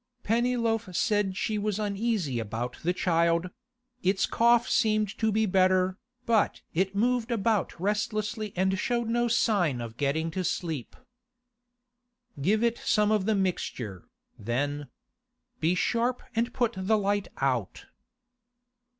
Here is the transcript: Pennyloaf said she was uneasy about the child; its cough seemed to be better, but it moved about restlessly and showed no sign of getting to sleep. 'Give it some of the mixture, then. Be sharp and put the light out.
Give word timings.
Pennyloaf 0.23 0.95
said 0.95 1.37
she 1.37 1.59
was 1.59 1.77
uneasy 1.77 2.39
about 2.39 2.79
the 2.81 2.91
child; 2.91 3.51
its 4.01 4.25
cough 4.25 4.67
seemed 4.67 5.15
to 5.19 5.31
be 5.31 5.45
better, 5.45 5.99
but 6.25 6.61
it 6.73 6.95
moved 6.95 7.29
about 7.29 7.79
restlessly 7.79 8.51
and 8.55 8.79
showed 8.79 9.07
no 9.07 9.27
sign 9.27 9.79
of 9.79 9.97
getting 9.97 10.31
to 10.31 10.43
sleep. 10.43 10.95
'Give 12.41 12.63
it 12.63 12.79
some 12.79 13.11
of 13.11 13.25
the 13.27 13.35
mixture, 13.35 14.07
then. 14.39 14.87
Be 15.59 15.75
sharp 15.75 16.23
and 16.35 16.51
put 16.51 16.73
the 16.75 16.97
light 16.97 17.27
out. 17.37 17.85